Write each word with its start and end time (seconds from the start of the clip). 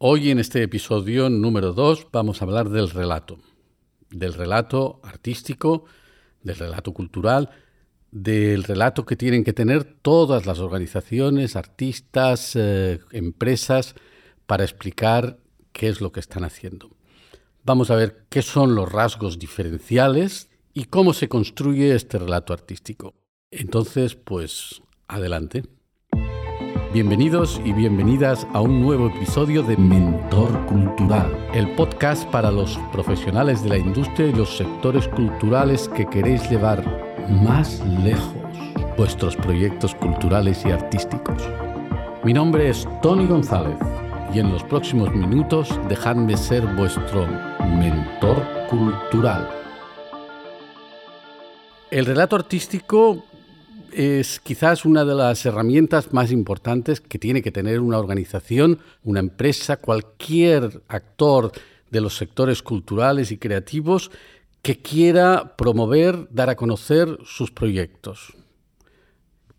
Hoy 0.00 0.30
en 0.30 0.38
este 0.38 0.62
episodio 0.62 1.28
número 1.28 1.72
2 1.72 2.06
vamos 2.12 2.40
a 2.40 2.44
hablar 2.44 2.68
del 2.68 2.88
relato, 2.88 3.40
del 4.10 4.32
relato 4.32 5.00
artístico, 5.02 5.86
del 6.40 6.54
relato 6.54 6.92
cultural, 6.92 7.50
del 8.12 8.62
relato 8.62 9.04
que 9.04 9.16
tienen 9.16 9.42
que 9.42 9.52
tener 9.52 9.82
todas 9.82 10.46
las 10.46 10.60
organizaciones, 10.60 11.56
artistas, 11.56 12.54
eh, 12.54 13.00
empresas 13.10 13.96
para 14.46 14.62
explicar 14.62 15.40
qué 15.72 15.88
es 15.88 16.00
lo 16.00 16.12
que 16.12 16.20
están 16.20 16.44
haciendo. 16.44 16.90
Vamos 17.64 17.90
a 17.90 17.96
ver 17.96 18.24
qué 18.28 18.42
son 18.42 18.76
los 18.76 18.92
rasgos 18.92 19.40
diferenciales 19.40 20.48
y 20.74 20.84
cómo 20.84 21.12
se 21.12 21.28
construye 21.28 21.96
este 21.96 22.20
relato 22.20 22.52
artístico. 22.52 23.16
Entonces, 23.50 24.14
pues, 24.14 24.80
adelante. 25.08 25.64
Bienvenidos 26.90 27.60
y 27.66 27.74
bienvenidas 27.74 28.46
a 28.54 28.62
un 28.62 28.80
nuevo 28.80 29.08
episodio 29.08 29.62
de 29.62 29.76
Mentor 29.76 30.64
Cultural, 30.64 31.36
el 31.52 31.70
podcast 31.74 32.26
para 32.30 32.50
los 32.50 32.78
profesionales 32.92 33.62
de 33.62 33.68
la 33.68 33.76
industria 33.76 34.28
y 34.28 34.32
los 34.32 34.56
sectores 34.56 35.06
culturales 35.08 35.86
que 35.90 36.06
queréis 36.06 36.48
llevar 36.48 36.82
más 37.44 37.80
lejos 38.02 38.34
vuestros 38.96 39.36
proyectos 39.36 39.94
culturales 39.94 40.64
y 40.64 40.70
artísticos. 40.70 41.42
Mi 42.24 42.32
nombre 42.32 42.70
es 42.70 42.88
Tony 43.02 43.26
González 43.26 43.76
y 44.32 44.38
en 44.40 44.50
los 44.50 44.64
próximos 44.64 45.14
minutos 45.14 45.78
dejadme 45.90 46.38
ser 46.38 46.66
vuestro 46.68 47.26
mentor 47.78 48.42
cultural. 48.70 49.46
El 51.90 52.06
relato 52.06 52.34
artístico 52.34 53.24
es 53.92 54.40
quizás 54.40 54.84
una 54.84 55.04
de 55.04 55.14
las 55.14 55.44
herramientas 55.46 56.12
más 56.12 56.30
importantes 56.30 57.00
que 57.00 57.18
tiene 57.18 57.42
que 57.42 57.52
tener 57.52 57.80
una 57.80 57.98
organización, 57.98 58.78
una 59.02 59.20
empresa, 59.20 59.78
cualquier 59.78 60.82
actor 60.88 61.52
de 61.90 62.00
los 62.00 62.16
sectores 62.16 62.62
culturales 62.62 63.32
y 63.32 63.38
creativos 63.38 64.10
que 64.62 64.78
quiera 64.80 65.56
promover, 65.56 66.28
dar 66.30 66.50
a 66.50 66.56
conocer 66.56 67.18
sus 67.24 67.50
proyectos. 67.50 68.34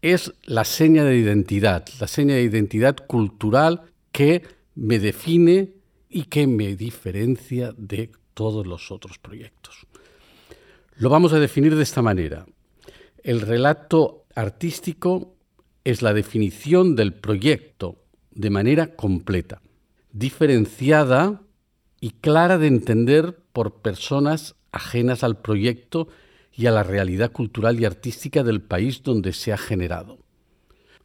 Es 0.02 0.34
la 0.44 0.66
seña 0.66 1.04
de 1.04 1.18
identidad, 1.18 1.86
la 2.00 2.08
seña 2.08 2.36
de 2.36 2.44
identidad 2.44 2.96
cultural 2.96 3.82
que 4.12 4.44
me 4.76 5.00
define 5.00 5.74
y 6.10 6.24
que 6.24 6.48
me 6.48 6.76
diferencia 6.76 7.74
de 7.78 8.12
todos 8.34 8.66
los 8.66 8.92
otros 8.92 9.18
proyectos. 9.20 9.88
Lo 10.96 11.10
vamos 11.10 11.34
a 11.34 11.40
definir 11.40 11.76
de 11.76 11.84
esta 11.84 12.02
manera. 12.02 12.46
El 13.24 13.42
relato 13.42 14.26
artístico 14.34 15.36
es 15.84 16.02
la 16.02 16.14
definición 16.14 16.96
del 16.96 17.14
proyecto 17.14 17.98
de 18.32 18.50
manera 18.50 18.96
completa, 18.96 19.62
diferenciada 20.14 21.42
y 22.00 22.12
clara 22.12 22.58
de 22.58 22.68
entender 22.68 23.38
por 23.52 23.82
personas 23.82 24.56
ajenas 24.72 25.24
al 25.24 25.38
proyecto 25.42 26.08
y 26.54 26.68
a 26.68 26.72
la 26.72 26.84
realidad 26.84 27.32
cultural 27.32 27.80
y 27.80 27.86
artística 27.86 28.44
del 28.44 28.62
país 28.62 29.04
donde 29.04 29.34
se 29.34 29.52
ha 29.52 29.58
generado. 29.58 30.20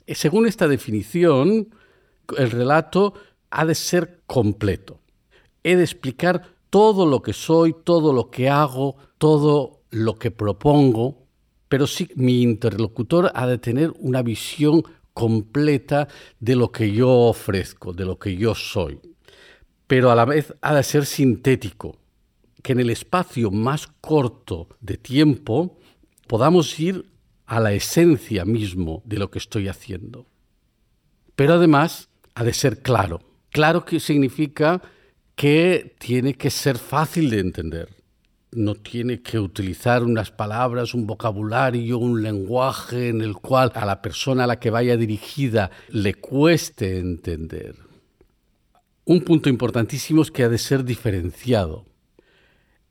Según 0.06 0.46
esta 0.46 0.68
definición, 0.68 1.74
el 2.36 2.50
relato 2.50 3.14
ha 3.50 3.64
de 3.64 3.74
ser 3.74 4.20
completo. 4.26 5.00
He 5.64 5.76
de 5.76 5.82
explicar 5.82 6.54
todo 6.70 7.06
lo 7.06 7.22
que 7.22 7.32
soy, 7.32 7.74
todo 7.84 8.12
lo 8.12 8.30
que 8.30 8.48
hago, 8.48 8.96
todo 9.18 9.80
lo 9.90 10.16
que 10.16 10.30
propongo 10.30 11.23
pero 11.74 11.88
sí 11.88 12.08
mi 12.14 12.40
interlocutor 12.40 13.32
ha 13.34 13.48
de 13.48 13.58
tener 13.58 13.92
una 13.98 14.22
visión 14.22 14.84
completa 15.12 16.06
de 16.38 16.54
lo 16.54 16.70
que 16.70 16.92
yo 16.92 17.10
ofrezco, 17.10 17.92
de 17.92 18.04
lo 18.04 18.16
que 18.16 18.36
yo 18.36 18.54
soy. 18.54 19.00
Pero 19.88 20.12
a 20.12 20.14
la 20.14 20.24
vez 20.24 20.54
ha 20.60 20.72
de 20.72 20.84
ser 20.84 21.04
sintético, 21.04 21.98
que 22.62 22.74
en 22.74 22.78
el 22.78 22.90
espacio 22.90 23.50
más 23.50 23.88
corto 24.00 24.68
de 24.80 24.98
tiempo 24.98 25.76
podamos 26.28 26.78
ir 26.78 27.10
a 27.44 27.58
la 27.58 27.72
esencia 27.72 28.44
mismo 28.44 29.02
de 29.04 29.18
lo 29.18 29.32
que 29.32 29.40
estoy 29.40 29.66
haciendo. 29.66 30.26
Pero 31.34 31.54
además 31.54 32.08
ha 32.36 32.44
de 32.44 32.52
ser 32.52 32.82
claro. 32.82 33.20
Claro 33.50 33.84
que 33.84 33.98
significa 33.98 34.80
que 35.34 35.96
tiene 35.98 36.34
que 36.34 36.50
ser 36.50 36.78
fácil 36.78 37.30
de 37.30 37.40
entender 37.40 38.03
no 38.54 38.74
tiene 38.74 39.20
que 39.20 39.38
utilizar 39.38 40.02
unas 40.02 40.30
palabras, 40.30 40.94
un 40.94 41.06
vocabulario, 41.06 41.98
un 41.98 42.22
lenguaje 42.22 43.08
en 43.08 43.20
el 43.20 43.34
cual 43.34 43.72
a 43.74 43.84
la 43.84 44.00
persona 44.00 44.44
a 44.44 44.46
la 44.46 44.58
que 44.58 44.70
vaya 44.70 44.96
dirigida 44.96 45.70
le 45.88 46.14
cueste 46.14 46.98
entender. 46.98 47.76
Un 49.04 49.20
punto 49.20 49.48
importantísimo 49.48 50.22
es 50.22 50.30
que 50.30 50.44
ha 50.44 50.48
de 50.48 50.58
ser 50.58 50.84
diferenciado. 50.84 51.84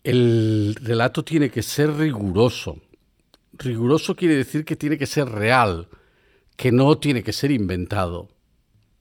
El 0.04 0.76
relato 0.82 1.24
tiene 1.24 1.50
que 1.50 1.64
ser 1.64 1.96
riguroso. 1.96 2.78
Riguroso 3.54 4.16
quiere 4.16 4.36
decir 4.36 4.66
que 4.66 4.76
tiene 4.76 4.98
que 4.98 5.08
ser 5.08 5.30
real, 5.30 5.88
que 6.56 6.72
no 6.72 6.98
tiene 6.98 7.24
que 7.24 7.34
ser 7.34 7.52
inventado. 7.52 8.30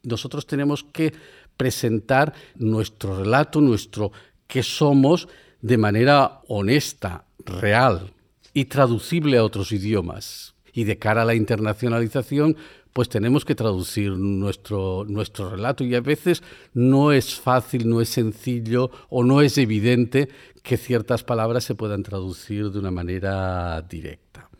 Nosotros 0.04 0.46
tenemos 0.46 0.84
que 0.84 1.12
presentar 1.56 2.32
nuestro 2.54 3.18
relato, 3.18 3.60
nuestro 3.60 4.12
qué 4.46 4.62
somos, 4.62 5.28
de 5.62 5.78
manera 5.78 6.42
honesta, 6.48 7.24
real 7.38 8.12
y 8.52 8.66
traducible 8.66 9.38
a 9.38 9.44
otros 9.44 9.72
idiomas. 9.72 10.54
Y 10.74 10.84
de 10.84 10.98
cara 10.98 11.22
a 11.22 11.24
la 11.24 11.34
internacionalización, 11.34 12.56
pues 12.92 13.08
tenemos 13.08 13.44
que 13.44 13.54
traducir 13.54 14.12
nuestro, 14.12 15.04
nuestro 15.06 15.50
relato 15.50 15.84
y 15.84 15.94
a 15.94 16.00
veces 16.00 16.42
no 16.74 17.12
es 17.12 17.34
fácil, 17.34 17.88
no 17.88 18.00
es 18.00 18.08
sencillo 18.08 18.90
o 19.08 19.24
no 19.24 19.40
es 19.40 19.56
evidente 19.56 20.28
que 20.62 20.76
ciertas 20.76 21.24
palabras 21.24 21.64
se 21.64 21.74
puedan 21.74 22.02
traducir 22.02 22.70
de 22.70 22.78
una 22.78 22.90
manera 22.90 23.80
directa. 23.82 24.50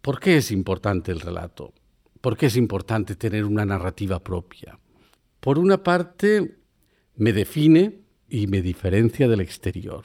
¿Por 0.00 0.20
qué 0.20 0.36
es 0.36 0.50
importante 0.50 1.12
el 1.12 1.20
relato? 1.20 1.72
¿Por 2.20 2.36
qué 2.36 2.46
es 2.46 2.56
importante 2.56 3.16
tener 3.16 3.44
una 3.44 3.64
narrativa 3.64 4.18
propia? 4.20 4.78
Por 5.40 5.58
una 5.58 5.82
parte, 5.82 6.58
me 7.16 7.32
define 7.32 8.03
y 8.34 8.48
me 8.48 8.62
diferencia 8.62 9.28
del 9.28 9.40
exterior. 9.40 10.04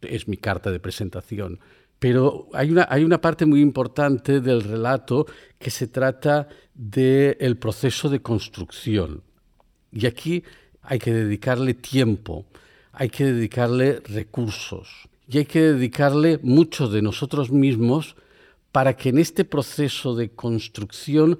Es 0.00 0.26
mi 0.28 0.38
carta 0.38 0.70
de 0.70 0.80
presentación. 0.80 1.60
Pero 1.98 2.48
hay 2.54 2.70
una, 2.70 2.86
hay 2.88 3.04
una 3.04 3.20
parte 3.20 3.44
muy 3.44 3.60
importante 3.60 4.40
del 4.40 4.62
relato 4.62 5.26
que 5.58 5.70
se 5.70 5.86
trata 5.86 6.48
del 6.72 7.58
proceso 7.58 8.08
de 8.08 8.22
construcción. 8.22 9.22
Y 9.92 10.06
aquí 10.06 10.42
hay 10.80 10.98
que 10.98 11.12
dedicarle 11.12 11.74
tiempo, 11.74 12.46
hay 12.92 13.10
que 13.10 13.26
dedicarle 13.26 14.00
recursos 14.00 15.10
y 15.28 15.36
hay 15.36 15.44
que 15.44 15.60
dedicarle 15.60 16.40
mucho 16.42 16.88
de 16.88 17.02
nosotros 17.02 17.50
mismos 17.50 18.16
para 18.72 18.96
que 18.96 19.10
en 19.10 19.18
este 19.18 19.44
proceso 19.44 20.14
de 20.14 20.30
construcción 20.30 21.38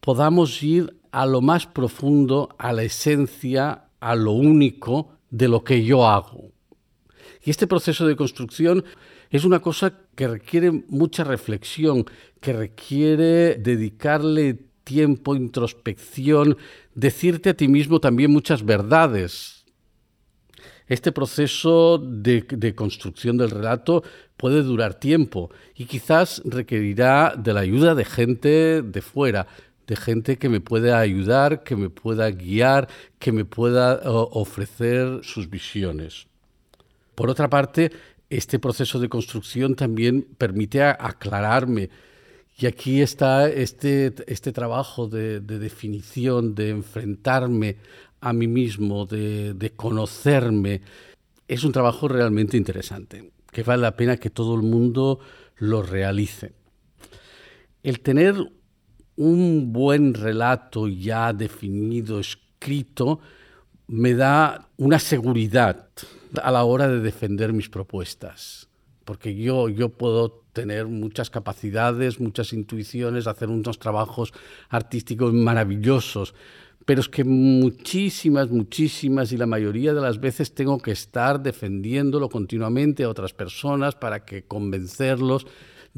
podamos 0.00 0.62
ir 0.62 0.94
a 1.10 1.24
lo 1.24 1.40
más 1.40 1.66
profundo, 1.66 2.50
a 2.58 2.74
la 2.74 2.82
esencia, 2.82 3.86
a 3.98 4.14
lo 4.14 4.32
único 4.32 5.17
de 5.30 5.48
lo 5.48 5.64
que 5.64 5.84
yo 5.84 6.06
hago. 6.06 6.52
Y 7.42 7.50
este 7.50 7.66
proceso 7.66 8.06
de 8.06 8.16
construcción 8.16 8.84
es 9.30 9.44
una 9.44 9.60
cosa 9.60 9.92
que 10.14 10.28
requiere 10.28 10.70
mucha 10.88 11.24
reflexión, 11.24 12.04
que 12.40 12.52
requiere 12.52 13.56
dedicarle 13.56 14.58
tiempo, 14.84 15.36
introspección, 15.36 16.56
decirte 16.94 17.50
a 17.50 17.54
ti 17.54 17.68
mismo 17.68 18.00
también 18.00 18.30
muchas 18.30 18.64
verdades. 18.64 19.66
Este 20.86 21.12
proceso 21.12 21.98
de, 21.98 22.46
de, 22.48 22.74
construcción 22.74 23.36
del 23.36 23.50
relato 23.50 24.02
puede 24.38 24.62
durar 24.62 24.94
tiempo 24.94 25.50
y 25.74 25.84
quizás 25.84 26.40
requerirá 26.46 27.34
de 27.36 27.52
la 27.52 27.60
ayuda 27.60 27.94
de 27.94 28.06
gente 28.06 28.80
de 28.80 29.02
fuera, 29.02 29.46
de 29.88 29.96
gente 29.96 30.36
que 30.36 30.50
me 30.50 30.60
pueda 30.60 31.00
ayudar, 31.00 31.64
que 31.64 31.74
me 31.74 31.88
pueda 31.88 32.30
guiar, 32.30 32.88
que 33.18 33.32
me 33.32 33.46
pueda 33.46 34.00
ofrecer 34.04 35.20
sus 35.22 35.48
visiones. 35.48 36.26
Por 37.14 37.30
otra 37.30 37.48
parte, 37.48 37.90
este 38.28 38.58
proceso 38.58 39.00
de 39.00 39.08
construcción 39.08 39.74
también 39.74 40.28
permite 40.36 40.82
aclararme. 40.82 41.88
Y 42.58 42.66
aquí 42.66 43.00
está 43.00 43.48
este, 43.48 44.14
este 44.26 44.52
trabajo 44.52 45.08
de, 45.08 45.40
definición, 45.40 46.54
de 46.54 46.68
enfrentarme 46.68 47.76
a 48.20 48.34
mí 48.34 48.46
mismo, 48.46 49.06
de, 49.06 49.54
de 49.54 49.70
conocerme. 49.70 50.82
Es 51.46 51.64
un 51.64 51.72
trabajo 51.72 52.08
realmente 52.08 52.58
interesante, 52.58 53.32
que 53.50 53.62
vale 53.62 53.82
la 53.82 53.96
pena 53.96 54.18
que 54.18 54.28
todo 54.28 54.54
el 54.54 54.62
mundo 54.62 55.20
lo 55.56 55.82
realice. 55.82 56.52
El 57.82 58.00
tener 58.00 58.36
un 59.18 59.72
buen 59.72 60.14
relato 60.14 60.86
ya 60.86 61.32
definido, 61.32 62.20
escrito, 62.20 63.18
me 63.88 64.14
da 64.14 64.68
una 64.76 65.00
seguridad 65.00 65.88
a 66.40 66.50
la 66.52 66.62
hora 66.64 66.86
de 66.88 67.00
defender 67.00 67.52
mis 67.52 67.68
propuestas. 67.68 68.68
Porque 69.04 69.34
yo, 69.34 69.68
yo 69.68 69.88
puedo 69.88 70.44
tener 70.52 70.86
muchas 70.86 71.30
capacidades, 71.30 72.20
muchas 72.20 72.52
intuiciones, 72.52 73.26
hacer 73.26 73.48
unos 73.48 73.78
trabajos 73.80 74.32
artísticos 74.68 75.32
maravillosos, 75.32 76.34
pero 76.84 77.00
es 77.00 77.08
que 77.08 77.24
muchísimas, 77.24 78.50
muchísimas 78.50 79.32
y 79.32 79.36
la 79.36 79.46
mayoría 79.46 79.94
de 79.94 80.00
las 80.00 80.20
veces 80.20 80.54
tengo 80.54 80.78
que 80.78 80.92
estar 80.92 81.42
defendiéndolo 81.42 82.28
continuamente 82.28 83.02
a 83.02 83.08
otras 83.08 83.32
personas 83.32 83.96
para 83.96 84.24
que 84.24 84.44
convencerlos 84.44 85.46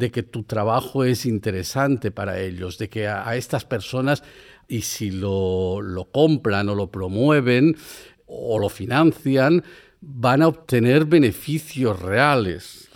de 0.01 0.11
que 0.11 0.25
tu 0.25 0.43
trabajo 0.43 1.05
es 1.05 1.27
interesante 1.27 2.11
para 2.11 2.41
ellos, 2.41 2.79
de 2.79 2.89
que 2.89 3.07
a, 3.07 3.37
estas 3.37 3.65
personas, 3.65 4.25
y 4.67 4.83
si 4.83 5.13
lo, 5.13 5.81
lo 5.81 6.07
compran 6.07 6.69
o 6.69 6.75
lo 6.75 6.91
promueven 6.91 7.77
o 8.27 8.59
lo 8.59 8.69
financian, 8.69 9.63
van 10.01 10.43
a 10.43 10.49
obtener 10.49 11.05
beneficios 11.05 12.01
reales. 12.01 12.89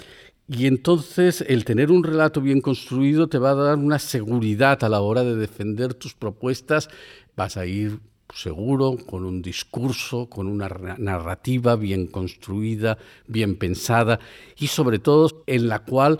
Y 0.48 0.66
entonces 0.66 1.44
el 1.46 1.64
tener 1.64 1.90
un 1.90 2.02
relato 2.02 2.40
bien 2.40 2.60
construido 2.60 3.28
te 3.28 3.38
va 3.38 3.50
a 3.50 3.54
dar 3.54 3.78
una 3.78 3.98
seguridad 3.98 4.82
a 4.82 4.88
la 4.88 5.00
hora 5.00 5.22
de 5.22 5.36
defender 5.36 5.94
tus 5.94 6.14
propuestas. 6.14 6.88
Vas 7.36 7.56
a 7.56 7.66
ir 7.66 8.00
seguro, 8.34 8.96
con 9.06 9.24
un 9.24 9.42
discurso, 9.42 10.28
con 10.28 10.46
una 10.46 10.68
narrativa 10.98 11.76
bien 11.76 12.06
construida, 12.06 12.98
bien 13.26 13.56
pensada 13.56 14.18
y 14.56 14.66
sobre 14.68 14.98
todo 14.98 15.44
en 15.46 15.68
la 15.68 15.80
cual 15.80 16.18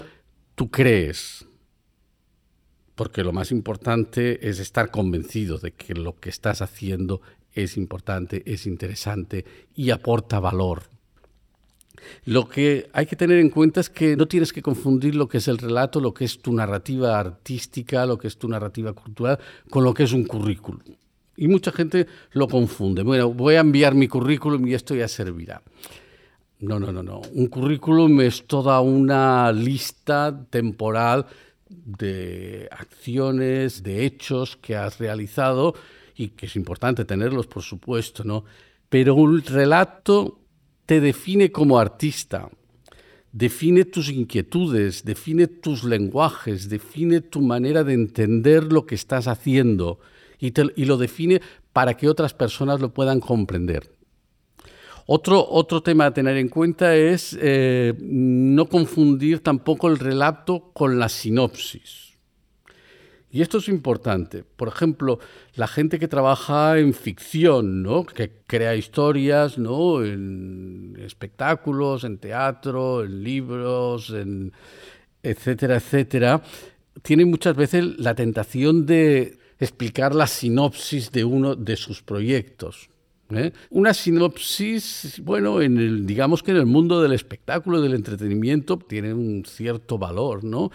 tú 0.54 0.70
crees. 0.70 1.46
Porque 2.94 3.24
lo 3.24 3.32
más 3.32 3.50
importante 3.50 4.48
es 4.48 4.60
estar 4.60 4.90
convencido 4.90 5.58
de 5.58 5.72
que 5.72 5.94
lo 5.94 6.18
que 6.20 6.30
estás 6.30 6.62
haciendo 6.62 7.20
es 7.52 7.76
importante, 7.76 8.42
es 8.46 8.66
interesante 8.66 9.44
y 9.74 9.90
aporta 9.90 10.38
valor. 10.38 10.84
Lo 12.24 12.48
que 12.48 12.88
hay 12.92 13.06
que 13.06 13.16
tener 13.16 13.38
en 13.38 13.50
cuenta 13.50 13.80
es 13.80 13.90
que 13.90 14.16
no 14.16 14.26
tienes 14.26 14.52
que 14.52 14.62
confundir 14.62 15.14
lo 15.14 15.28
que 15.28 15.38
es 15.38 15.48
el 15.48 15.58
relato, 15.58 16.00
lo 16.00 16.12
que 16.12 16.24
es 16.24 16.40
tu 16.40 16.52
narrativa 16.52 17.18
artística, 17.18 18.06
lo 18.06 18.18
que 18.18 18.28
es 18.28 18.36
tu 18.36 18.48
narrativa 18.48 18.92
cultural, 18.92 19.38
con 19.70 19.84
lo 19.84 19.94
que 19.94 20.04
es 20.04 20.12
un 20.12 20.24
currículum. 20.24 20.82
Y 21.36 21.48
mucha 21.48 21.72
gente 21.72 22.06
lo 22.32 22.46
confunde. 22.46 23.02
Bueno, 23.02 23.32
voy 23.32 23.56
a 23.56 23.60
enviar 23.60 23.94
mi 23.94 24.06
currículum 24.06 24.66
y 24.68 24.74
esto 24.74 24.94
ya 24.94 25.08
servirá. 25.08 25.62
No, 26.64 26.81
no, 26.81 26.93
no, 26.93 27.02
no. 27.02 27.20
Un 27.34 27.46
currículum 27.49 28.20
es 28.20 28.46
toda 28.46 28.81
una 28.81 29.52
lista 29.52 30.46
temporal 30.50 31.26
de 31.69 32.69
acciones, 32.70 33.82
de 33.82 34.05
hechos 34.06 34.56
que 34.56 34.76
has 34.76 34.99
realizado 34.99 35.75
y 36.16 36.28
que 36.28 36.46
es 36.46 36.56
importante 36.56 37.05
tenerlos, 37.05 37.46
por 37.46 37.62
supuesto, 37.62 38.25
¿no? 38.25 38.44
Pero 38.88 39.14
un 39.14 39.43
relato 39.43 40.40
te 40.87 41.00
define 41.00 41.50
como 41.50 41.78
artista, 41.78 42.49
define 43.32 43.84
tus 43.84 44.10
inquietudes, 44.10 45.05
define 45.05 45.49
tus 45.49 45.84
lenguajes, 45.84 46.69
define 46.69 47.20
tu 47.20 47.40
manera 47.43 47.84
de 47.84 47.94
entender 47.94 48.72
lo 48.72 48.87
que 48.87 48.94
estás 48.94 49.26
haciendo 49.26 49.99
y, 50.38 50.52
lo 50.84 50.96
define 50.96 51.40
para 51.72 51.94
que 51.94 52.08
otras 52.08 52.34
personas 52.34 52.81
lo 52.81 52.93
puedan 52.93 53.20
comprender. 53.20 53.90
Otro, 55.06 55.46
otro 55.48 55.82
tema 55.82 56.06
a 56.06 56.14
tener 56.14 56.36
en 56.38 56.48
cuenta 56.48 56.94
es 56.94 57.36
eh, 57.40 57.92
no 58.00 58.66
confundir 58.66 59.40
tampoco 59.40 59.88
el 59.88 59.98
relato 59.98 60.70
con 60.72 60.98
la 60.98 61.10
sinopsis. 61.10 62.14
Y 63.30 63.42
esto 63.42 63.58
es 63.58 63.68
importante. 63.68 64.44
Por 64.44 64.68
ejemplo, 64.68 65.18
la 65.56 65.66
gente 65.66 65.98
que 65.98 66.08
trabaja 66.08 66.78
en 66.78 66.94
ficción, 66.94 67.82
¿no? 67.82 68.06
que 68.06 68.30
crea 68.46 68.76
historias 68.76 69.58
¿no? 69.58 70.04
en 70.04 70.96
espectáculos, 71.00 72.04
en 72.04 72.18
teatro, 72.18 73.04
en 73.04 73.24
libros, 73.24 74.10
en 74.10 74.52
etcétera, 75.22 75.76
etcétera, 75.76 76.42
tiene 77.02 77.24
muchas 77.24 77.56
veces 77.56 77.98
la 77.98 78.14
tentación 78.14 78.86
de 78.86 79.36
explicar 79.58 80.14
la 80.14 80.28
sinopsis 80.28 81.10
de 81.10 81.24
uno 81.24 81.56
de 81.56 81.76
sus 81.76 82.02
proyectos. 82.02 82.88
¿Eh? 83.30 83.52
Una 83.70 83.94
sinopsis, 83.94 85.20
bueno, 85.24 85.58
digamos 85.58 86.42
que 86.42 86.50
en 86.50 86.58
el 86.58 86.66
mundo 86.66 87.02
del 87.02 87.12
espectáculo, 87.12 87.80
del 87.80 87.94
entretenimiento, 87.94 88.78
tiene 88.78 89.12
un 89.14 89.44
cierto 89.46 89.98
valor, 89.98 90.44
¿no? 90.44 90.70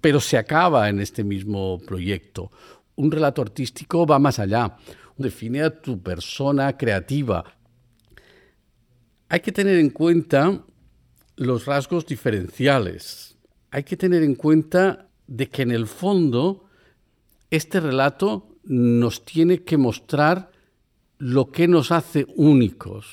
pero 0.00 0.20
se 0.20 0.38
acaba 0.38 0.88
en 0.88 1.00
este 1.00 1.24
mismo 1.24 1.78
proyecto. 1.86 2.50
Un 2.96 3.10
relato 3.10 3.42
artístico 3.42 4.06
va 4.06 4.18
más 4.18 4.38
allá, 4.38 4.76
define 5.16 5.62
a 5.62 5.80
tu 5.80 6.02
persona 6.02 6.76
creativa. 6.76 7.44
Hay 9.28 9.40
que 9.40 9.52
tener 9.52 9.78
en 9.78 9.90
cuenta 9.90 10.64
los 11.36 11.66
rasgos 11.66 12.06
diferenciales. 12.06 13.36
Hay 13.70 13.84
que 13.84 13.96
tener 13.96 14.22
en 14.22 14.34
cuenta 14.34 15.08
de 15.26 15.48
que 15.48 15.62
en 15.62 15.70
el 15.70 15.86
fondo 15.86 16.64
este 17.50 17.80
relato 17.80 18.56
nos 18.64 19.24
tiene 19.24 19.62
que 19.62 19.76
mostrar 19.76 20.49
lo 21.20 21.52
que 21.52 21.68
nos 21.68 21.92
hace 21.92 22.26
únicos, 22.34 23.06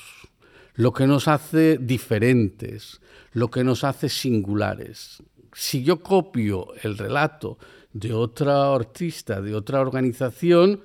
lo 0.74 0.92
que 0.92 1.06
nos 1.06 1.28
hace 1.28 1.78
diferentes, 1.78 3.00
lo 3.32 3.48
que 3.48 3.62
nos 3.62 3.84
hace 3.84 4.08
singulares 4.08 5.22
si 5.58 5.82
yo 5.82 6.00
copio 6.00 6.68
el 6.82 6.96
relato 6.96 7.58
de 7.92 8.12
otra 8.12 8.72
artista, 8.72 9.40
de 9.40 9.56
otra 9.56 9.80
organización, 9.80 10.80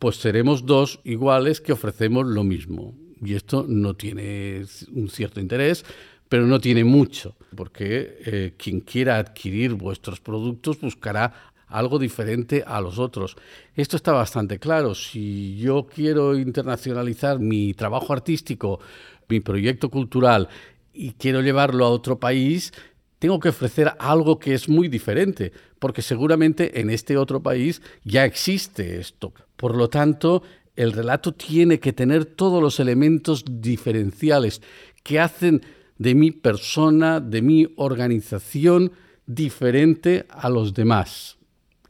pues 0.00 0.16
seremos 0.16 0.66
dos 0.66 1.00
iguales 1.04 1.60
que 1.60 1.72
ofrecemos 1.72 2.26
lo 2.26 2.42
mismo. 2.42 2.94
Y 3.22 3.34
esto 3.34 3.64
no 3.68 3.94
tiene 3.94 4.64
un 4.92 5.08
cierto 5.08 5.40
interés, 5.40 5.84
pero 6.28 6.44
no 6.44 6.58
tiene 6.58 6.82
mucho, 6.82 7.36
porque 7.54 8.18
eh, 8.26 8.54
quien 8.58 8.80
quiera 8.80 9.18
adquirir 9.18 9.74
vuestros 9.74 10.20
productos 10.20 10.80
buscará 10.80 11.32
algo 11.76 11.98
diferente 11.98 12.64
a 12.66 12.80
los 12.80 12.98
otros. 12.98 13.36
Esto 13.74 13.96
está 13.96 14.12
bastante 14.12 14.58
claro. 14.58 14.94
Si 14.94 15.56
yo 15.58 15.86
quiero 15.86 16.36
internacionalizar 16.38 17.38
mi 17.38 17.74
trabajo 17.74 18.14
artístico, 18.14 18.80
mi 19.28 19.40
proyecto 19.40 19.90
cultural, 19.90 20.48
y 20.94 21.12
quiero 21.12 21.42
llevarlo 21.42 21.84
a 21.84 21.90
otro 21.90 22.18
país, 22.18 22.72
tengo 23.18 23.38
que 23.38 23.50
ofrecer 23.50 23.92
algo 23.98 24.38
que 24.38 24.54
es 24.54 24.70
muy 24.70 24.88
diferente, 24.88 25.52
porque 25.78 26.00
seguramente 26.00 26.80
en 26.80 26.88
este 26.88 27.18
otro 27.18 27.42
país 27.42 27.82
ya 28.04 28.24
existe 28.24 28.98
esto. 28.98 29.34
Por 29.56 29.76
lo 29.76 29.90
tanto, 29.90 30.42
el 30.76 30.92
relato 30.92 31.34
tiene 31.34 31.78
que 31.78 31.92
tener 31.92 32.24
todos 32.24 32.62
los 32.62 32.80
elementos 32.80 33.44
diferenciales 33.46 34.62
que 35.02 35.20
hacen 35.20 35.60
de 35.98 36.14
mi 36.14 36.30
persona, 36.30 37.20
de 37.20 37.42
mi 37.42 37.68
organización, 37.76 38.92
diferente 39.26 40.24
a 40.30 40.48
los 40.48 40.72
demás. 40.72 41.35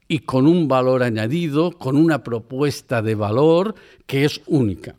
Y 0.08 0.20
con 0.20 0.46
un 0.46 0.68
valor 0.68 1.02
añadido, 1.02 1.72
con 1.72 1.96
una 1.96 2.22
propuesta 2.22 3.02
de 3.02 3.14
valor 3.14 3.74
que 4.06 4.24
es 4.24 4.40
única. 4.46 4.96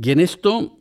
Y 0.00 0.10
en 0.10 0.20
esto 0.20 0.78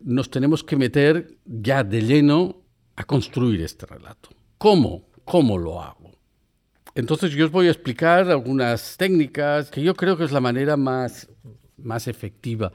nos 0.00 0.30
tenemos 0.30 0.64
que 0.64 0.76
meter 0.76 1.38
ya 1.44 1.84
de 1.84 2.02
lleno 2.02 2.56
a 2.96 3.04
construir 3.04 3.62
este 3.62 3.86
relato. 3.86 4.30
¿Cómo? 4.58 5.08
¿Cómo 5.24 5.56
lo 5.56 5.80
hago? 5.80 6.10
Entonces 6.94 7.30
yo 7.32 7.46
os 7.46 7.50
voy 7.50 7.68
a 7.68 7.70
explicar 7.70 8.28
algunas 8.30 8.96
técnicas 8.96 9.70
que 9.70 9.82
yo 9.82 9.94
creo 9.94 10.16
que 10.16 10.24
es 10.24 10.32
la 10.32 10.40
manera 10.40 10.76
más, 10.76 11.28
más 11.78 12.06
efectiva 12.06 12.72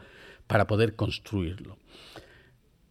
para 0.47 0.65
poder 0.65 0.95
construirlo. 0.95 1.77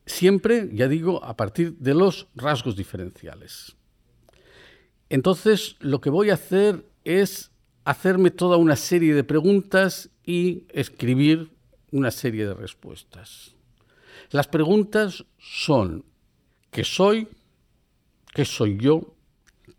Siempre, 0.05 0.69
ya 0.73 0.87
digo, 0.87 1.25
a 1.25 1.37
partir 1.37 1.77
de 1.79 1.95
los 1.95 2.29
rasgos 2.37 2.77
diferenciales. 2.77 3.77
Entonces 5.09 5.77
lo 5.81 6.01
que 6.01 6.11
voy 6.11 6.31
a 6.31 6.35
hacer 6.35 6.85
es 7.05 7.53
hacerme 7.85 8.31
toda 8.31 8.57
una 8.57 8.77
serie 8.77 9.15
de 9.15 9.25
preguntas 9.25 10.11
y 10.25 10.67
escribir 10.71 11.53
una 11.93 12.11
serie 12.11 12.47
de 12.47 12.55
respuestas. 12.55 13.55
Las 14.31 14.49
preguntas 14.49 15.25
son, 15.39 16.05
qué 16.73 16.83
soy, 16.83 17.29
qué 18.35 18.45
soy 18.45 18.77
yo, 18.77 19.15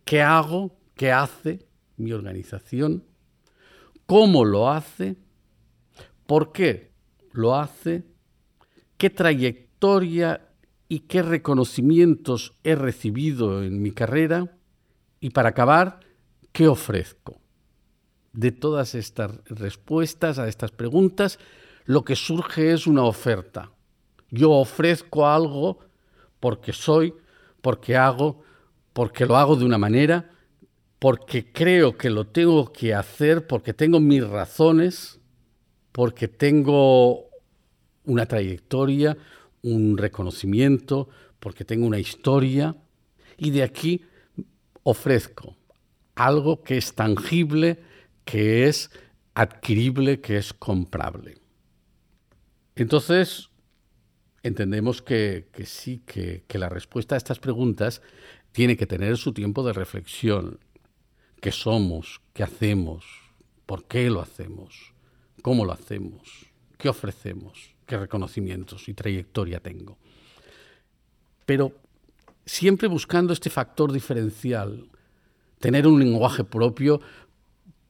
qué 0.05 0.22
hago, 0.22 0.77
qué 0.96 1.12
hace 1.12 1.67
mi 1.98 2.13
organización, 2.13 3.03
cómo 4.05 4.46
lo 4.46 4.69
hace, 4.69 5.17
por 6.25 6.53
qué 6.53 6.91
lo 7.34 7.55
hace, 7.55 8.05
qué 8.98 9.10
trayectoria 9.10 10.50
y 10.88 11.00
qué 11.00 11.22
reconocimientos 11.22 12.53
he 12.63 12.75
recibido 12.75 13.63
en 13.63 13.81
mi 13.81 13.91
carrera 13.91 14.57
y 15.19 15.29
para 15.31 15.50
acabar, 15.50 16.00
qué 16.51 16.67
ofrezco. 16.67 17.39
De 18.33 18.51
todas 18.51 18.95
estas 18.95 19.31
respuestas 19.45 20.39
a 20.39 20.47
estas 20.47 20.71
preguntas, 20.71 21.39
lo 21.86 22.03
que 22.03 22.15
surge 22.15 22.71
es 22.71 22.86
una 22.86 23.03
oferta. 23.03 23.71
Yo 24.29 24.51
ofrezco 24.51 25.27
algo 25.27 25.79
porque 26.39 26.74
soy, 26.74 27.13
porque 27.62 27.95
hago, 27.95 28.43
porque 28.93 29.25
lo 29.25 29.38
hago 29.38 29.55
de 29.55 29.65
una 29.65 29.77
manera, 29.77 30.29
porque 31.00 31.51
creo 31.51 31.97
que 31.97 32.09
lo 32.09 32.27
tengo 32.27 32.71
que 32.71 32.93
hacer, 32.93 33.47
porque 33.47 33.74
tengo 33.74 34.00
mis 34.00 34.27
razones, 34.27 35.19
porque 35.91 36.27
tengo 36.27 37.29
una 38.05 38.25
trayectoria, 38.25 39.17
un 39.62 39.97
reconocimiento, 39.97 41.09
porque 41.39 41.65
tengo 41.65 41.86
una 41.86 42.00
historia, 42.00 42.75
y 43.38 43.51
de 43.51 43.63
aquí 43.63 44.01
ofrezco 44.89 45.58
algo 46.15 46.63
que 46.63 46.77
es 46.77 46.96
tangible, 46.96 47.77
que 48.24 48.67
es 48.67 48.89
adquirible, 49.34 50.22
que 50.22 50.38
es 50.38 50.53
comprable. 50.53 51.36
Entonces, 52.74 53.50
entendemos 54.44 55.01
que, 55.01 55.50
sí, 55.65 56.01
que, 56.06 56.46
que, 56.48 56.58
la 56.58 56.70
respuesta 56.70 57.15
a 57.15 57.17
estas 57.17 57.38
preguntas 57.38 58.01
tiene 58.53 58.77
que 58.77 58.88
tener 58.88 59.17
su 59.17 59.34
tiempo 59.34 59.62
de 59.62 59.74
reflexión. 59.74 60.60
¿Qué 61.41 61.51
somos? 61.51 62.22
¿Qué 62.34 62.44
hacemos? 62.44 63.06
¿Por 63.65 63.88
qué 63.89 64.10
lo 64.10 64.22
hacemos? 64.22 64.94
¿Cómo 65.41 65.65
lo 65.65 65.74
hacemos? 65.74 66.46
¿Qué 66.77 66.88
ofrecemos? 66.88 67.75
¿Qué 67.86 67.98
reconocimientos 67.98 68.88
y 68.88 68.94
trayectoria 68.94 69.60
tengo? 69.60 69.98
Pero 71.46 71.74
siempre 72.48 72.88
buscando 72.88 73.34
este 73.34 73.50
factor 73.50 73.92
diferencial, 73.92 74.89
tener 75.60 75.86
un 75.86 76.00
lenguaje 76.00 76.44
propio 76.44 77.01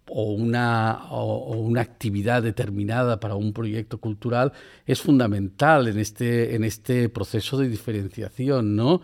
o 0.09 0.31
una, 0.31 1.79
actividad 1.79 2.41
determinada 2.41 3.19
para 3.19 3.35
un 3.35 3.53
proyecto 3.53 3.99
cultural 3.99 4.53
es 4.85 5.01
fundamental 5.01 5.87
en 5.87 5.99
este, 5.99 6.55
en 6.55 6.63
este 6.63 7.09
proceso 7.09 7.57
de 7.57 7.69
diferenciación, 7.69 8.75
¿no? 8.75 9.01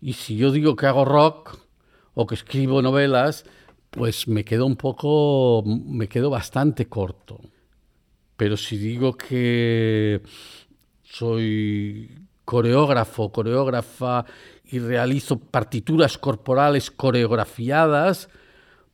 Y 0.00 0.14
si 0.14 0.36
yo 0.36 0.50
digo 0.50 0.76
que 0.76 0.86
hago 0.86 1.04
rock 1.04 1.58
o 2.14 2.26
que 2.26 2.34
escribo 2.34 2.82
novelas, 2.82 3.44
pues 3.90 4.28
me 4.28 4.44
quedo 4.44 4.66
un 4.66 4.76
poco, 4.76 5.62
me 5.64 6.08
quedo 6.08 6.30
bastante 6.30 6.88
corto. 6.88 7.40
Pero 8.36 8.56
si 8.56 8.76
digo 8.76 9.16
que 9.16 10.22
soy 11.02 12.10
coreógrafo, 12.44 13.30
coreógrafa 13.30 14.24
y 14.70 14.78
realizo 14.78 15.38
partituras 15.38 16.16
corporales 16.16 16.90
coreografiadas, 16.90 18.28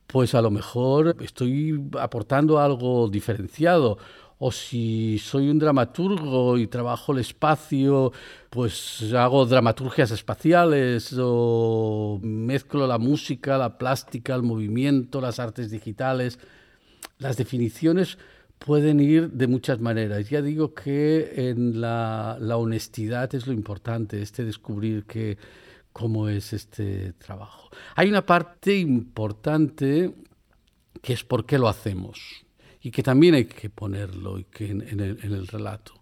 pues 0.07 0.33
a 0.33 0.41
lo 0.41 0.49
mejor 0.49 1.17
estoy 1.21 1.89
aportando 1.99 2.59
algo 2.59 3.09
diferenciado. 3.09 3.97
O 4.39 4.51
si 4.51 5.17
soy 5.17 5.49
un 5.49 5.57
dramaturgo 5.57 6.59
y 6.59 6.67
trabajo 6.67 7.11
el 7.11 7.19
espacio, 7.19 8.11
pues 8.49 9.11
hago 9.13 9.45
dramaturgias 9.45 10.11
espaciales 10.11 11.15
o 11.19 12.19
mezclo 12.21 12.85
la 12.85 12.99
música, 12.99 13.57
la 13.57 13.77
plástica, 13.79 14.35
el 14.35 14.43
movimiento, 14.43 15.21
las 15.21 15.39
artes 15.39 15.71
digitales. 15.71 16.39
Las 17.17 17.37
definiciones 17.37 18.19
pueden 18.59 18.99
ir 18.99 19.31
de 19.31 19.47
muchas 19.47 19.79
maneras. 19.79 20.29
Ya 20.29 20.43
digo 20.43 20.75
que 20.75 21.49
en 21.49 21.81
la, 21.81 22.37
la 22.39 22.57
honestidad 22.57 23.33
es 23.33 23.47
lo 23.47 23.53
importante, 23.53 24.21
este 24.21 24.45
descubrir 24.45 25.05
que 25.05 25.37
cómo 25.97 26.29
es 26.29 26.53
este 26.53 27.13
trabajo. 27.13 27.71
Hay 27.95 28.07
una 28.07 28.23
parte 28.23 28.77
importante 28.77 30.13
que 31.01 31.13
es 31.13 31.23
por 31.23 31.47
qué 31.47 31.57
lo 31.57 31.67
hacemos 31.67 32.45
y 32.81 32.91
que 32.91 33.01
también 33.01 33.33
hay 33.33 33.45
que 33.45 33.71
ponerlo 33.71 34.37
en, 34.59 34.99
el, 34.99 35.47
relato. 35.47 35.93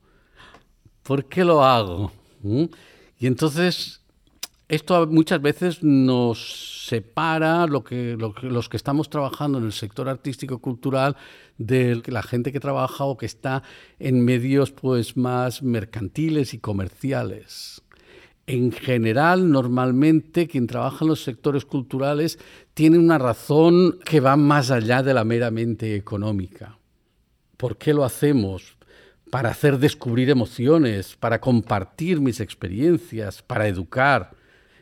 ¿Por 1.01 1.29
qué 1.29 1.45
lo 1.45 1.63
hago? 1.63 2.11
¿Mm? 2.41 2.65
Y 3.19 3.27
entonces 3.27 4.01
esto 4.67 5.07
muchas 5.07 5.41
veces 5.41 5.81
nos 5.81 6.87
separa 6.87 7.65
lo 7.65 7.85
que, 7.85 8.17
los 8.41 8.67
que 8.67 8.77
estamos 8.77 9.09
trabajando 9.09 9.59
en 9.59 9.63
el 9.63 9.71
sector 9.71 10.09
artístico 10.09 10.59
cultural 10.59 11.15
de 11.57 12.01
la 12.07 12.21
gente 12.21 12.51
que 12.51 12.59
trabaja 12.59 13.05
o 13.05 13.15
que 13.15 13.27
está 13.27 13.63
en 13.97 14.25
medios 14.25 14.71
pues 14.71 15.15
más 15.15 15.63
mercantiles 15.63 16.53
y 16.53 16.59
comerciales 16.59 17.81
en 18.47 18.71
general, 18.71 19.49
normalmente, 19.49 20.47
quien 20.47 20.67
trabaja 20.67 21.03
en 21.03 21.09
los 21.09 21.23
sectores 21.23 21.65
culturales 21.65 22.37
tiene 22.73 22.99
una 22.99 23.17
razón 23.17 23.99
que 24.05 24.19
va 24.19 24.35
más 24.35 24.69
allá 24.69 25.01
de 25.01 25.13
la 25.13 25.23
meramente 25.23 25.95
económica. 25.95 26.77
¿Por 27.57 27.77
qué 27.77 27.93
lo 27.93 28.03
hacemos? 28.03 28.77
Para 29.31 29.49
hacer 29.49 29.79
descubrir 29.79 30.29
emociones, 30.29 31.15
para 31.15 31.41
compartir 31.41 32.21
mis 32.21 32.39
experiencias, 32.39 33.41
para 33.41 33.67
educar. 33.67 34.31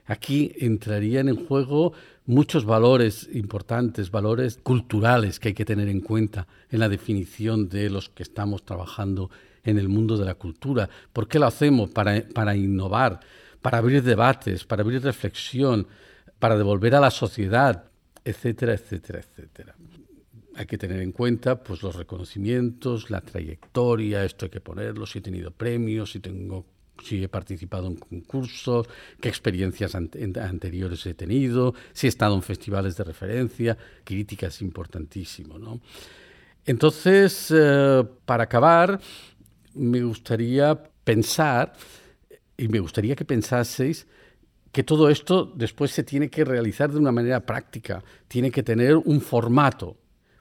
Aquí 0.06 0.52
entrarían 0.60 1.30
en 1.30 1.46
juego 1.46 1.94
muchos 2.26 2.66
valores 2.66 3.30
importantes, 3.34 4.12
valores 4.12 4.60
culturales 4.62 5.40
que 5.40 5.50
hay 5.50 5.54
que 5.54 5.66
tener 5.66 5.88
en 5.88 6.02
cuenta 6.02 6.48
en 6.70 6.80
la 6.80 6.90
definición 6.90 7.70
de 7.70 7.90
los 7.90 8.10
que 8.10 8.24
estamos 8.24 8.64
trabajando 8.66 9.30
en 9.64 9.80
el 9.80 9.88
mundo 9.88 10.18
de 10.18 10.26
la 10.26 10.36
cultura. 10.36 10.90
¿Por 11.14 11.30
qué 11.30 11.40
lo 11.40 11.46
hacemos? 11.46 11.90
Para, 11.92 12.24
para 12.34 12.56
innovar, 12.56 13.22
para 13.64 13.80
abrir 13.80 14.04
debates, 14.04 14.66
para 14.66 14.84
abrir 14.84 15.02
reflexión, 15.02 15.88
para 16.38 16.58
devolver 16.58 16.94
a 16.94 17.00
la 17.00 17.10
sociedad, 17.10 17.86
etcétera, 18.24 18.74
etcétera, 18.74 19.20
etcétera. 19.20 19.76
Hay 20.56 20.66
que 20.68 20.78
tener 20.78 21.00
en 21.00 21.14
cuenta 21.14 21.64
pues, 21.64 21.82
los 21.82 21.96
reconocimientos, 21.96 23.10
la 23.10 23.22
trayectoria, 23.22 24.24
esto 24.26 24.46
hay 24.46 24.52
que 24.52 24.60
ponerlo, 24.60 25.06
si 25.06 25.20
he 25.20 25.22
tenido 25.22 25.50
premios, 25.50 26.12
si, 26.12 26.20
tengo, 26.20 26.66
si 27.02 27.24
he 27.24 27.30
participado 27.30 27.88
en 27.88 27.96
concursos, 27.96 28.88
qué 29.22 29.30
experiencias 29.30 29.96
anteriores 29.96 31.06
he 31.06 31.14
tenido, 31.14 31.74
si 31.94 32.08
he 32.08 32.10
estado 32.10 32.36
en 32.36 32.44
festivales 32.44 32.98
de 32.98 33.06
referencia, 33.06 33.78
crítica 34.04 34.48
es 34.48 34.62
importantísimo. 34.62 35.58
¿no? 35.58 35.80
Entonces, 36.66 37.48
eh, 37.56 38.04
para 38.26 38.44
acabar, 38.44 39.00
me 39.74 40.04
gustaría 40.04 40.78
pensar 41.04 41.74
y 42.58 42.68
me 42.68 42.80
gustaría 42.80 43.16
que 43.16 43.26
pensaseis 43.26 44.08
que 44.72 44.84
todo 44.84 45.10
esto 45.10 45.52
después 45.56 45.92
se 45.92 46.04
tiene 46.04 46.30
que 46.30 46.44
realizar 46.44 46.92
de 46.92 46.98
una 46.98 47.12
manera 47.12 47.46
práctica, 47.46 48.04
tiene 48.28 48.52
que 48.52 48.64
tener 48.64 48.98
un 48.98 49.22
formato. 49.22 49.98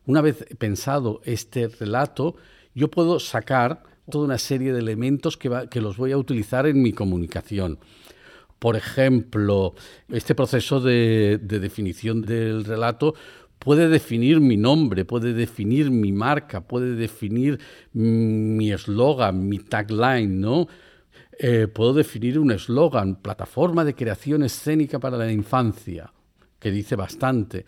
Una 0.06 0.22
vez 0.22 0.44
pensado 0.58 1.20
este 1.24 1.68
relato, 1.68 2.36
yo 2.74 2.90
puedo 2.90 3.20
sacar 3.20 3.82
toda 4.10 4.24
una 4.24 4.38
serie 4.38 4.72
de 4.72 4.80
elementos 4.80 5.36
que, 5.36 5.80
los 5.80 5.96
voy 5.96 6.12
a 6.12 6.18
utilizar 6.18 6.66
en 6.66 6.82
mi 6.82 6.92
comunicación. 6.92 7.78
Por 8.58 8.76
ejemplo, 8.76 9.74
este 10.08 10.34
proceso 10.34 10.80
de, 10.80 11.38
de 11.42 11.58
definición 11.60 12.22
del 12.22 12.64
relato 12.64 13.14
puede 13.58 13.88
definir 13.88 14.40
mi 14.40 14.56
nombre, 14.56 15.04
puede 15.04 15.34
definir 15.34 15.90
mi 15.90 16.10
marca, 16.10 16.62
puede 16.62 16.94
definir 16.94 17.60
mi 17.92 18.72
eslogan, 18.72 19.46
mi 19.46 19.58
tagline, 19.58 20.40
¿no? 20.40 20.68
Eh, 21.44 21.66
puedo 21.66 21.92
definir 21.92 22.38
un 22.38 22.52
eslogan, 22.52 23.16
plataforma 23.16 23.84
de 23.84 23.96
creación 23.96 24.44
escénica 24.44 25.00
para 25.00 25.16
la 25.16 25.32
infancia, 25.32 26.12
que 26.60 26.70
dice 26.70 26.94
bastante. 26.94 27.66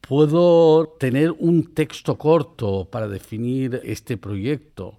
Puedo 0.00 0.96
tener 0.98 1.30
un 1.30 1.74
texto 1.74 2.16
corto 2.16 2.88
para 2.90 3.08
definir 3.08 3.82
este 3.84 4.16
proyecto. 4.16 4.98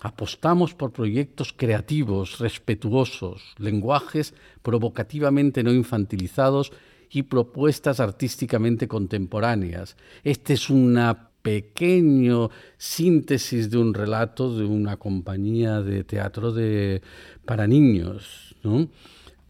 Apostamos 0.00 0.74
por 0.74 0.90
proyectos 0.90 1.52
creativos, 1.56 2.40
respetuosos, 2.40 3.54
lenguajes 3.58 4.34
provocativamente 4.60 5.62
no 5.62 5.72
infantilizados 5.72 6.72
y 7.08 7.22
propuestas 7.22 8.00
artísticamente 8.00 8.88
contemporáneas. 8.88 9.96
Esta 10.24 10.54
es 10.54 10.70
una 10.70 11.30
pequeño 11.44 12.50
síntesis 12.78 13.68
de 13.68 13.76
un 13.76 13.92
relato 13.92 14.56
de 14.56 14.64
una 14.64 14.96
compañía 14.96 15.82
de 15.82 16.02
teatro 16.02 16.52
de, 16.52 17.02
para 17.44 17.66
niños. 17.66 18.56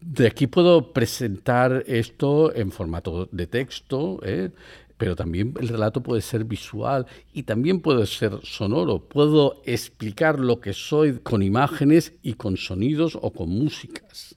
De 0.01 0.27
aquí 0.27 0.45
puedo 0.47 0.91
presentar 0.91 1.85
esto 1.87 2.53
en 2.53 2.73
formato 2.73 3.29
de 3.31 3.47
texto, 3.47 4.19
¿eh? 4.23 4.51
pero 4.97 5.15
también 5.15 5.53
el 5.57 5.69
relato 5.69 6.03
puede 6.03 6.21
ser 6.21 6.43
visual 6.43 7.07
y 7.33 7.43
también 7.43 7.79
puede 7.79 8.05
ser 8.07 8.39
sonoro. 8.43 8.99
Puedo 8.99 9.61
explicar 9.63 10.37
lo 10.37 10.59
que 10.59 10.73
soy 10.73 11.19
con 11.19 11.41
imágenes 11.41 12.11
y 12.21 12.33
con 12.33 12.57
sonidos 12.57 13.17
o 13.21 13.31
con 13.31 13.47
músicas. 13.47 14.35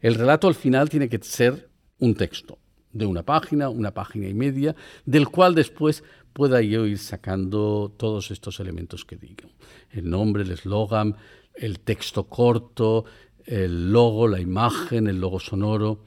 El 0.00 0.16
relato 0.16 0.48
al 0.48 0.56
final 0.56 0.88
tiene 0.88 1.08
que 1.08 1.20
ser 1.22 1.70
un 2.00 2.16
texto 2.16 2.58
de 2.92 3.06
una 3.06 3.22
página, 3.22 3.68
una 3.68 3.92
página 3.92 4.26
y 4.26 4.34
media, 4.34 4.74
del 5.04 5.28
cual 5.28 5.54
después 5.54 6.02
pueda 6.36 6.60
yo 6.60 6.84
ir 6.84 6.98
sacando 6.98 7.90
todos 7.96 8.30
estos 8.30 8.60
elementos 8.60 9.06
que 9.06 9.16
digo. 9.16 9.48
El 9.90 10.10
nombre, 10.10 10.42
el 10.42 10.50
eslogan, 10.50 11.16
el 11.54 11.80
texto 11.80 12.24
corto, 12.24 13.06
el 13.46 13.90
logo, 13.90 14.28
la 14.28 14.38
imagen, 14.38 15.06
el 15.06 15.18
logo 15.18 15.40
sonoro, 15.40 16.02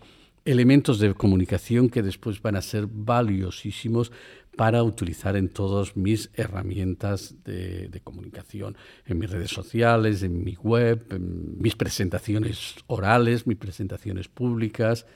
elementos 0.45 0.99
de 0.99 1.15
comunicación 1.15 1.89
que 1.89 2.03
después 2.03 2.43
van 2.43 2.57
a 2.57 2.61
ser 2.61 2.85
valiosísimos 2.85 4.11
para 4.55 4.83
utilizar 4.83 5.35
en 5.35 5.49
todas 5.49 5.97
mis 5.97 6.29
herramientas 6.35 7.33
de, 7.43 7.99
comunicación, 8.03 8.77
en 9.07 9.17
mis 9.17 9.31
redes 9.31 9.49
sociales, 9.49 10.21
en 10.21 10.43
mi 10.43 10.53
web, 10.57 11.07
en 11.09 11.59
mis 11.59 11.75
presentaciones 11.75 12.75
orales, 12.85 13.47
mis 13.47 13.57
presentaciones 13.57 14.27
públicas, 14.27 15.07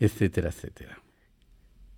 etcétera, 0.00 0.48
etcétera. 0.48 1.00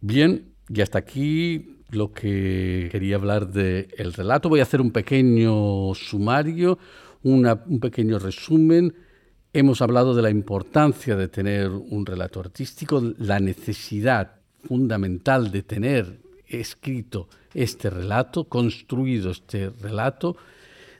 Bien, 0.02 0.52
y 0.68 0.82
hasta 0.82 0.98
aquí 0.98 1.77
lo 1.90 2.12
que 2.12 2.88
quería 2.90 3.16
hablar 3.16 3.49
del 3.49 3.88
el 3.97 4.12
relato. 4.12 4.49
Voy 4.49 4.61
a 4.61 4.64
hacer 4.64 4.80
un 4.80 4.90
pequeño 4.90 5.95
sumario, 5.95 6.78
un 7.23 7.80
pequeño 7.80 8.18
resumen. 8.18 8.95
Hemos 9.52 9.80
hablado 9.80 10.14
de 10.14 10.23
la 10.23 10.30
importancia 10.30 11.16
de 11.16 11.28
tener 11.28 11.71
un 11.71 12.04
relato 12.04 12.40
artístico, 12.40 13.02
la 13.18 13.40
necesidad 13.40 14.37
fundamental 14.64 15.50
de 15.50 15.62
tener 15.62 16.18
escrito 16.47 17.28
este 17.54 17.90
relato, 17.90 18.45
construido 18.45 19.30
este 19.30 19.71
relato, 19.71 20.37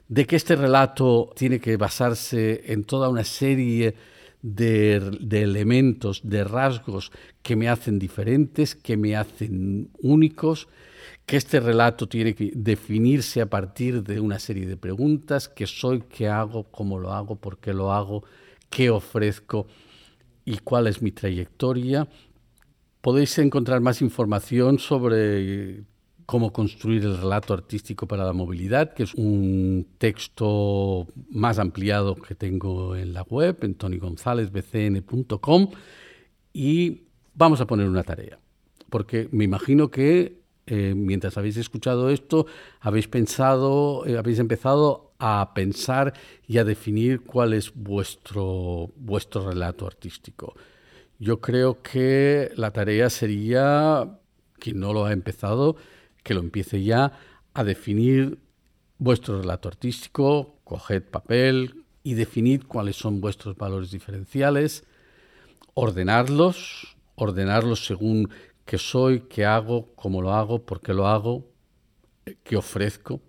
de 0.07 0.25
que 0.25 0.35
este 0.35 0.55
relato 0.55 1.29
tiene 1.35 1.59
que 1.59 1.77
basarse 1.77 2.63
en 2.65 2.83
toda 2.83 3.09
una 3.09 3.23
serie 3.23 3.93
de, 3.93 3.95
elementos, 4.41 6.21
de 6.23 6.43
rasgos 6.43 7.11
que 7.41 7.55
me 7.55 7.69
hacen 7.69 7.99
diferentes, 7.99 8.75
que 8.75 8.97
me 8.97 9.15
hacen 9.15 9.89
únicos, 10.01 10.67
que 11.25 11.37
este 11.37 11.59
relato 11.59 12.07
tiene 12.07 12.33
que 12.33 12.51
definirse 12.55 13.41
a 13.41 13.49
partir 13.49 14.03
de 14.03 14.19
una 14.19 14.39
serie 14.39 14.65
de 14.65 14.77
preguntas, 14.77 15.49
qué 15.49 15.67
soy, 15.67 16.01
qué 16.09 16.27
hago, 16.27 16.63
cómo 16.71 16.99
lo 16.99 17.13
hago, 17.13 17.35
por 17.35 17.59
qué 17.59 17.73
lo 17.73 17.91
hago, 17.91 18.23
qué 18.69 18.89
ofrezco 18.89 19.67
y 20.45 20.57
cuál 20.57 20.87
es 20.87 21.01
mi 21.01 21.11
trayectoria. 21.11 22.07
Podéis 23.01 23.37
encontrar 23.37 23.81
más 23.81 24.01
información 24.01 24.79
sobre 24.79 25.83
cómo 26.29 26.53
construir 26.53 27.03
el 27.05 27.17
relato 27.17 27.55
artístico 27.55 28.07
para 28.07 28.23
la 28.23 28.33
movilidad, 28.33 28.93
que 28.93 29.01
es 29.01 29.15
un 29.15 29.87
texto 29.97 31.07
más 31.31 31.57
ampliado 31.57 32.13
que 32.13 32.35
tengo 32.35 32.95
en 32.95 33.13
la 33.13 33.23
web, 33.23 33.57
en 33.63 33.73
tonygonzalezbcn.com, 33.73 35.71
y 36.53 37.05
vamos 37.33 37.61
a 37.61 37.65
poner 37.65 37.89
una 37.89 38.03
tarea, 38.03 38.37
porque 38.91 39.27
me 39.31 39.43
imagino 39.43 39.89
que 39.89 40.43
eh, 40.67 40.93
mientras 40.95 41.35
habéis 41.39 41.57
escuchado 41.57 42.11
esto, 42.11 42.45
habéis 42.79 43.07
pensado, 43.07 44.05
eh, 44.05 44.15
habéis 44.15 44.37
empezado 44.37 45.13
a 45.17 45.55
pensar 45.55 46.13
y 46.47 46.59
a 46.59 46.63
definir 46.63 47.21
cuál 47.21 47.53
es 47.53 47.73
vuestro, 47.73 48.91
vuestro 48.97 49.49
relato 49.49 49.87
artístico. 49.87 50.53
Yo 51.17 51.41
creo 51.41 51.81
que 51.81 52.51
la 52.55 52.69
tarea 52.69 53.09
sería, 53.09 54.19
quien 54.59 54.79
no 54.79 54.93
lo 54.93 55.05
ha 55.05 55.11
empezado, 55.11 55.75
que 56.23 56.33
lo 56.33 56.39
empiece 56.39 56.83
ya 56.83 57.13
a 57.53 57.63
definir 57.63 58.39
vuestro 58.97 59.41
relato 59.41 59.69
artístico, 59.69 60.59
coged 60.63 61.03
papel 61.03 61.85
y 62.03 62.13
definid 62.13 62.63
cuáles 62.63 62.95
son 62.95 63.21
vuestros 63.21 63.57
valores 63.57 63.91
diferenciales, 63.91 64.83
ordenarlos, 65.73 66.97
ordenarlos 67.15 67.85
según 67.85 68.29
qué 68.65 68.77
soy, 68.77 69.21
qué 69.21 69.45
hago, 69.45 69.93
cómo 69.95 70.21
lo 70.21 70.33
hago, 70.33 70.65
por 70.65 70.81
qué 70.81 70.93
lo 70.93 71.07
hago, 71.07 71.47
qué 72.43 72.57
ofrezco. 72.57 73.21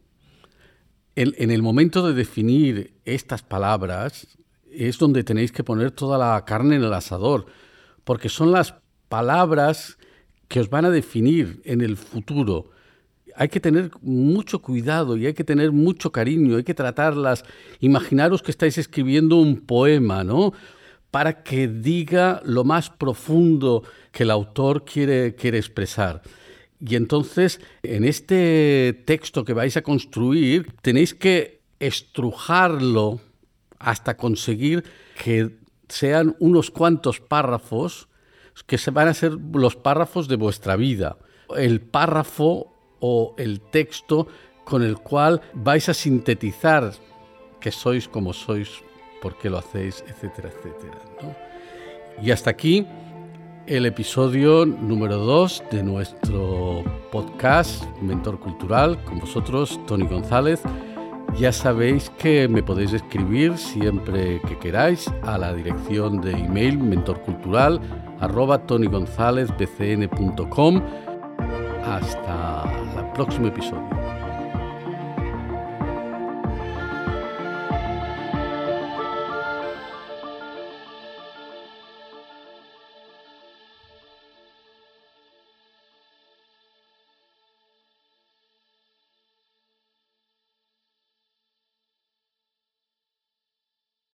En, 1.14 1.35
en 1.38 1.50
el 1.50 1.62
momento 1.62 2.06
de 2.06 2.14
definir 2.14 2.94
estas 3.04 3.42
palabras 3.42 4.38
es 4.70 4.99
donde 4.99 5.25
tenéis 5.25 5.52
que 5.52 5.64
poner 5.64 5.90
toda 5.90 6.18
la 6.18 6.44
carne 6.44 6.76
en 6.76 6.85
el 6.85 6.92
asador, 6.92 7.47
porque 8.04 8.28
son 8.28 8.52
las 8.52 8.75
palabras 9.09 9.99
que 10.49 10.61
os 10.61 10.70
van 10.70 10.85
a 10.85 10.90
definir 10.90 11.61
en 11.64 11.80
el 11.80 11.97
futuro 11.97 12.70
hay 13.37 13.49
que 13.49 13.60
tener 13.60 13.90
mucho 14.02 14.60
cuidado 14.60 15.16
y 15.16 15.26
hay 15.26 15.34
que 15.34 15.44
tener 15.44 15.72
mucho 15.72 16.12
cariño, 16.12 16.56
hay 16.56 16.64
que 16.64 16.75
tratarlas. 16.75 17.44
Imaginaros 17.80 18.42
que 18.42 18.50
estáis 18.50 18.78
escribiendo 18.78 19.37
un 19.37 19.60
poema, 19.60 20.25
¿no? 20.25 20.52
Para 21.10 21.42
que 21.42 21.68
diga 21.68 22.40
lo 22.44 22.64
más 22.64 22.90
profundo 22.90 23.82
que 24.12 24.22
el 24.22 24.30
autor 24.30 24.84
quiere, 24.84 25.34
quiere 25.34 25.58
expresar. 25.58 26.22
Y 26.80 26.96
entonces, 26.96 27.60
en 27.82 28.04
este 28.04 29.02
texto 29.06 29.44
que 29.44 29.52
vais 29.52 29.76
a 29.76 29.82
construir, 29.82 30.72
tenéis 30.80 31.14
que 31.14 31.60
estrujarlo 31.78 33.20
hasta 33.78 34.16
conseguir 34.16 34.84
que 35.22 35.58
sean 35.88 36.37
unos 36.38 36.70
cuantos 36.70 37.20
párrafos 37.20 38.08
que 38.66 38.78
se 38.78 38.90
van 38.90 39.08
a 39.08 39.14
ser 39.14 39.32
los 39.32 39.76
párrafos 39.76 40.28
de 40.28 40.37
vuestra 40.37 40.76
vida. 40.76 41.16
El 41.56 41.80
párrafo 41.80 42.79
o 43.00 43.35
el 43.37 43.61
texto 43.61 44.26
con 44.64 44.83
el 44.83 44.99
cual 44.99 45.40
vais 45.54 45.88
a 45.88 45.95
sintetizar 45.95 46.92
que 47.61 47.71
sois 47.71 48.09
como 48.09 48.33
sois, 48.33 48.83
por 49.21 49.37
qué 49.38 49.50
lo 49.50 49.59
hacéis, 49.59 50.02
etcétera, 50.09 50.49
etcétera. 50.49 50.99
Y 52.23 52.30
hasta 52.30 52.50
aquí 52.50 52.86
el 53.67 53.84
episodio 53.86 54.67
número 54.67 55.17
2 55.19 55.65
de 55.71 55.82
nuestro 55.82 56.84
podcast 57.13 57.84
Mentor 58.00 58.41
Cultural 58.41 59.02
con 59.04 59.21
vosotros, 59.21 59.78
Tony 59.86 60.06
González. 60.06 60.63
Ya 61.39 61.52
sabéis 61.52 62.10
que 62.19 62.49
me 62.49 62.63
podéis 62.63 62.93
escribir 62.93 63.56
siempre 63.56 64.43
que 64.49 64.58
queráis 64.58 65.08
a 65.23 65.39
la 65.39 65.54
dirección 65.54 66.21
de 66.21 66.32
email 66.32 66.76
mentorcultural 66.78 67.80
arroba 68.19 68.67
tonygonzalezbcn.com. 68.67 70.82
Hasta 71.84 72.79
próximo 73.21 73.49
episodio. 73.49 74.00